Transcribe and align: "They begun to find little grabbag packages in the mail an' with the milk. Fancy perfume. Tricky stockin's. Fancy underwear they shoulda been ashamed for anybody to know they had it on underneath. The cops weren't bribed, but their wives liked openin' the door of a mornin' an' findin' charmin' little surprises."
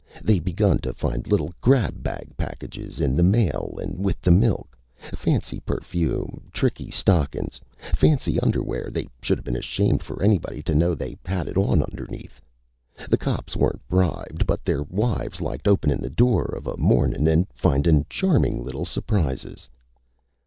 "They 0.23 0.39
begun 0.39 0.79
to 0.79 0.93
find 0.95 1.27
little 1.27 1.53
grabbag 1.61 2.35
packages 2.35 2.99
in 2.99 3.15
the 3.15 3.21
mail 3.21 3.77
an' 3.79 4.01
with 4.01 4.19
the 4.19 4.31
milk. 4.31 4.75
Fancy 5.13 5.59
perfume. 5.59 6.41
Tricky 6.51 6.89
stockin's. 6.89 7.61
Fancy 7.93 8.39
underwear 8.39 8.89
they 8.91 9.07
shoulda 9.21 9.43
been 9.43 9.55
ashamed 9.55 10.01
for 10.01 10.23
anybody 10.23 10.63
to 10.63 10.73
know 10.73 10.95
they 10.95 11.19
had 11.23 11.47
it 11.47 11.55
on 11.55 11.83
underneath. 11.83 12.41
The 13.11 13.17
cops 13.19 13.55
weren't 13.55 13.87
bribed, 13.87 14.47
but 14.47 14.65
their 14.65 14.81
wives 14.81 15.39
liked 15.39 15.67
openin' 15.67 16.01
the 16.01 16.09
door 16.09 16.45
of 16.45 16.65
a 16.65 16.77
mornin' 16.77 17.27
an' 17.27 17.45
findin' 17.53 18.07
charmin' 18.09 18.63
little 18.63 18.85
surprises." 18.85 19.69